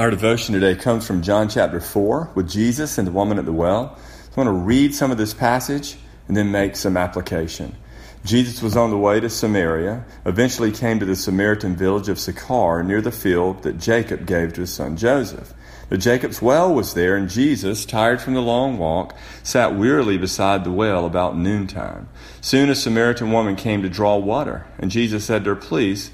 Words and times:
Our 0.00 0.08
devotion 0.08 0.54
today 0.54 0.76
comes 0.76 1.06
from 1.06 1.20
John 1.20 1.50
chapter 1.50 1.78
4 1.78 2.30
with 2.34 2.48
Jesus 2.48 2.96
and 2.96 3.06
the 3.06 3.12
woman 3.12 3.38
at 3.38 3.44
the 3.44 3.52
well. 3.52 3.98
I 4.32 4.34
want 4.34 4.46
to 4.46 4.52
read 4.52 4.94
some 4.94 5.10
of 5.10 5.18
this 5.18 5.34
passage 5.34 5.98
and 6.26 6.34
then 6.34 6.50
make 6.50 6.74
some 6.74 6.96
application. 6.96 7.76
Jesus 8.24 8.62
was 8.62 8.78
on 8.78 8.88
the 8.88 8.96
way 8.96 9.20
to 9.20 9.28
Samaria, 9.28 10.06
eventually 10.24 10.72
came 10.72 11.00
to 11.00 11.04
the 11.04 11.14
Samaritan 11.14 11.76
village 11.76 12.08
of 12.08 12.18
Sychar 12.18 12.82
near 12.82 13.02
the 13.02 13.12
field 13.12 13.62
that 13.64 13.76
Jacob 13.76 14.24
gave 14.24 14.54
to 14.54 14.62
his 14.62 14.72
son 14.72 14.96
Joseph. 14.96 15.52
But 15.90 16.00
Jacob's 16.00 16.40
well 16.40 16.74
was 16.74 16.94
there, 16.94 17.14
and 17.14 17.28
Jesus, 17.28 17.84
tired 17.84 18.22
from 18.22 18.32
the 18.32 18.40
long 18.40 18.78
walk, 18.78 19.14
sat 19.42 19.76
wearily 19.76 20.16
beside 20.16 20.64
the 20.64 20.72
well 20.72 21.04
about 21.04 21.36
noontime. 21.36 22.08
Soon 22.40 22.70
a 22.70 22.74
Samaritan 22.74 23.32
woman 23.32 23.54
came 23.54 23.82
to 23.82 23.90
draw 23.90 24.16
water, 24.16 24.66
and 24.78 24.90
Jesus 24.90 25.26
said 25.26 25.44
to 25.44 25.50
her, 25.50 25.56
Please, 25.56 26.10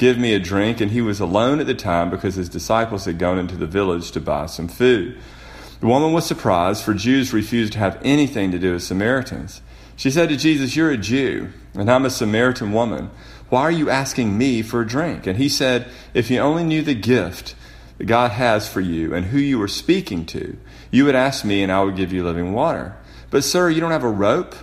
Give 0.00 0.16
me 0.16 0.32
a 0.32 0.38
drink. 0.38 0.80
And 0.80 0.92
he 0.92 1.02
was 1.02 1.20
alone 1.20 1.60
at 1.60 1.66
the 1.66 1.74
time 1.74 2.08
because 2.08 2.34
his 2.34 2.48
disciples 2.48 3.04
had 3.04 3.18
gone 3.18 3.38
into 3.38 3.54
the 3.54 3.66
village 3.66 4.12
to 4.12 4.20
buy 4.20 4.46
some 4.46 4.66
food. 4.66 5.18
The 5.80 5.86
woman 5.86 6.14
was 6.14 6.24
surprised, 6.24 6.82
for 6.82 6.94
Jews 6.94 7.34
refused 7.34 7.74
to 7.74 7.80
have 7.80 8.00
anything 8.02 8.50
to 8.50 8.58
do 8.58 8.72
with 8.72 8.82
Samaritans. 8.82 9.60
She 9.96 10.10
said 10.10 10.30
to 10.30 10.38
Jesus, 10.38 10.74
You're 10.74 10.90
a 10.90 10.96
Jew, 10.96 11.50
and 11.74 11.90
I'm 11.90 12.06
a 12.06 12.10
Samaritan 12.10 12.72
woman. 12.72 13.10
Why 13.50 13.60
are 13.60 13.70
you 13.70 13.90
asking 13.90 14.38
me 14.38 14.62
for 14.62 14.80
a 14.80 14.86
drink? 14.86 15.26
And 15.26 15.36
he 15.36 15.50
said, 15.50 15.86
If 16.14 16.30
you 16.30 16.38
only 16.38 16.64
knew 16.64 16.80
the 16.80 16.94
gift 16.94 17.54
that 17.98 18.04
God 18.04 18.30
has 18.30 18.66
for 18.66 18.80
you 18.80 19.12
and 19.14 19.26
who 19.26 19.38
you 19.38 19.60
are 19.60 19.68
speaking 19.68 20.24
to, 20.26 20.56
you 20.90 21.04
would 21.04 21.14
ask 21.14 21.44
me, 21.44 21.62
and 21.62 21.70
I 21.70 21.82
would 21.82 21.96
give 21.96 22.10
you 22.10 22.24
living 22.24 22.54
water. 22.54 22.96
But, 23.28 23.44
sir, 23.44 23.68
you 23.68 23.82
don't 23.82 23.90
have 23.90 24.02
a 24.02 24.08
rope 24.08 24.54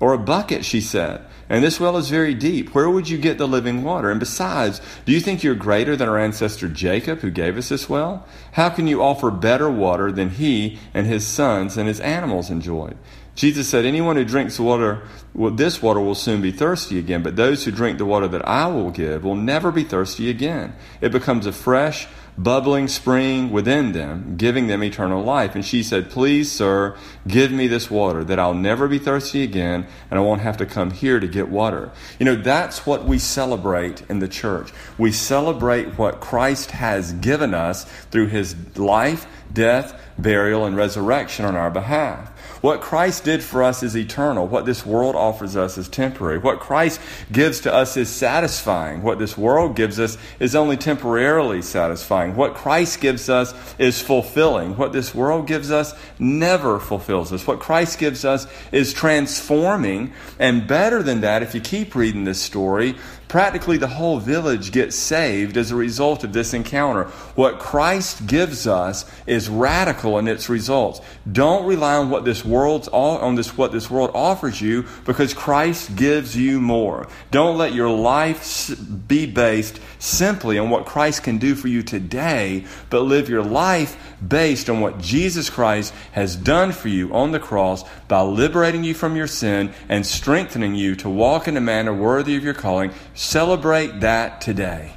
or 0.00 0.12
a 0.12 0.18
bucket, 0.18 0.64
she 0.64 0.80
said. 0.80 1.24
And 1.48 1.62
this 1.62 1.78
well 1.78 1.96
is 1.96 2.10
very 2.10 2.34
deep. 2.34 2.74
Where 2.74 2.90
would 2.90 3.08
you 3.08 3.18
get 3.18 3.38
the 3.38 3.46
living 3.46 3.84
water? 3.84 4.10
And 4.10 4.18
besides, 4.18 4.80
do 5.04 5.12
you 5.12 5.20
think 5.20 5.42
you're 5.42 5.54
greater 5.54 5.96
than 5.96 6.08
our 6.08 6.18
ancestor 6.18 6.68
Jacob, 6.68 7.20
who 7.20 7.30
gave 7.30 7.56
us 7.56 7.68
this 7.68 7.88
well? 7.88 8.26
How 8.52 8.68
can 8.68 8.86
you 8.86 9.02
offer 9.02 9.30
better 9.30 9.70
water 9.70 10.10
than 10.10 10.30
he 10.30 10.78
and 10.92 11.06
his 11.06 11.26
sons 11.26 11.76
and 11.76 11.86
his 11.86 12.00
animals 12.00 12.50
enjoyed? 12.50 12.96
Jesus 13.36 13.68
said, 13.68 13.84
Anyone 13.84 14.16
who 14.16 14.24
drinks 14.24 14.58
water, 14.58 15.02
well, 15.34 15.50
this 15.50 15.82
water 15.82 16.00
will 16.00 16.14
soon 16.14 16.40
be 16.40 16.50
thirsty 16.50 16.98
again, 16.98 17.22
but 17.22 17.36
those 17.36 17.64
who 17.64 17.70
drink 17.70 17.98
the 17.98 18.06
water 18.06 18.26
that 18.28 18.46
I 18.48 18.66
will 18.66 18.90
give 18.90 19.24
will 19.24 19.36
never 19.36 19.70
be 19.70 19.84
thirsty 19.84 20.30
again. 20.30 20.74
It 21.00 21.12
becomes 21.12 21.46
a 21.46 21.52
fresh, 21.52 22.08
bubbling 22.38 22.88
spring 22.88 23.50
within 23.50 23.92
them, 23.92 24.36
giving 24.36 24.66
them 24.66 24.82
eternal 24.82 25.22
life. 25.22 25.54
And 25.54 25.64
she 25.64 25.82
said, 25.82 26.10
Please, 26.10 26.50
sir, 26.50 26.96
give 27.26 27.50
me 27.50 27.66
this 27.66 27.90
water 27.90 28.24
that 28.24 28.38
I'll 28.38 28.54
never 28.54 28.88
be 28.88 28.98
thirsty 28.98 29.42
again 29.42 29.86
and 30.10 30.18
I 30.18 30.22
won't 30.22 30.42
have 30.42 30.56
to 30.58 30.66
come 30.66 30.90
here 30.90 31.18
to 31.18 31.26
get 31.26 31.48
water. 31.48 31.90
You 32.18 32.26
know, 32.26 32.36
that's 32.36 32.86
what 32.86 33.04
we 33.04 33.18
celebrate 33.18 34.02
in 34.10 34.18
the 34.18 34.28
church. 34.28 34.72
We 34.98 35.12
celebrate 35.12 35.98
what 35.98 36.20
Christ 36.20 36.72
has 36.72 37.12
given 37.14 37.54
us 37.54 37.84
through 38.10 38.28
his 38.28 38.54
life, 38.76 39.26
death, 39.56 39.98
burial, 40.18 40.64
and 40.64 40.76
resurrection 40.76 41.44
on 41.44 41.56
our 41.56 41.70
behalf. 41.70 42.30
What 42.62 42.80
Christ 42.80 43.24
did 43.24 43.42
for 43.42 43.62
us 43.62 43.82
is 43.82 43.96
eternal. 43.96 44.46
What 44.46 44.66
this 44.66 44.84
world 44.84 45.14
offers 45.14 45.56
us 45.56 45.78
is 45.78 45.88
temporary. 45.88 46.38
What 46.38 46.60
Christ 46.60 47.00
gives 47.30 47.60
to 47.60 47.72
us 47.72 47.96
is 47.96 48.08
satisfying. 48.08 49.02
What 49.02 49.18
this 49.18 49.36
world 49.36 49.76
gives 49.76 50.00
us 50.00 50.16
is 50.40 50.54
only 50.54 50.76
temporarily 50.76 51.62
satisfying. 51.62 52.34
What 52.34 52.54
Christ 52.54 53.00
gives 53.00 53.28
us 53.28 53.54
is 53.78 54.00
fulfilling. 54.00 54.76
What 54.76 54.92
this 54.92 55.14
world 55.14 55.46
gives 55.46 55.70
us 55.70 55.94
never 56.18 56.78
fulfills 56.78 57.32
us. 57.32 57.46
What 57.46 57.60
Christ 57.60 57.98
gives 57.98 58.24
us 58.24 58.46
is 58.72 58.92
transforming. 58.92 60.12
And 60.38 60.66
better 60.66 61.02
than 61.02 61.20
that, 61.22 61.42
if 61.42 61.54
you 61.54 61.60
keep 61.60 61.94
reading 61.94 62.24
this 62.24 62.40
story, 62.40 62.96
Practically 63.28 63.76
the 63.76 63.88
whole 63.88 64.20
village 64.20 64.70
gets 64.70 64.94
saved 64.94 65.56
as 65.56 65.72
a 65.72 65.76
result 65.76 66.22
of 66.22 66.32
this 66.32 66.54
encounter. 66.54 67.04
What 67.34 67.58
Christ 67.58 68.26
gives 68.26 68.68
us 68.68 69.04
is 69.26 69.48
radical 69.48 70.18
in 70.18 70.28
its 70.28 70.48
results. 70.48 71.00
Don't 71.30 71.66
rely 71.66 71.96
on 71.96 72.08
what 72.08 72.24
this 72.24 72.44
world's 72.44 72.86
on 72.88 73.34
this 73.34 73.56
what 73.56 73.72
this 73.72 73.90
world 73.90 74.12
offers 74.14 74.60
you 74.60 74.84
because 75.04 75.34
Christ 75.34 75.96
gives 75.96 76.36
you 76.36 76.60
more. 76.60 77.08
Don't 77.32 77.58
let 77.58 77.74
your 77.74 77.90
life 77.90 78.70
be 79.08 79.26
based 79.26 79.80
simply 79.98 80.58
on 80.58 80.70
what 80.70 80.86
Christ 80.86 81.24
can 81.24 81.38
do 81.38 81.56
for 81.56 81.66
you 81.66 81.82
today, 81.82 82.64
but 82.90 83.00
live 83.00 83.28
your 83.28 83.42
life 83.42 83.96
based 84.26 84.70
on 84.70 84.80
what 84.80 84.98
Jesus 84.98 85.50
Christ 85.50 85.92
has 86.12 86.36
done 86.36 86.72
for 86.72 86.88
you 86.88 87.12
on 87.12 87.32
the 87.32 87.40
cross 87.40 87.84
by 88.08 88.20
liberating 88.20 88.84
you 88.84 88.94
from 88.94 89.16
your 89.16 89.26
sin 89.26 89.72
and 89.88 90.06
strengthening 90.06 90.74
you 90.74 90.94
to 90.96 91.10
walk 91.10 91.48
in 91.48 91.56
a 91.56 91.60
manner 91.60 91.92
worthy 91.92 92.36
of 92.36 92.44
your 92.44 92.54
calling 92.54 92.92
Celebrate 93.16 94.00
that 94.00 94.42
today. 94.42 94.92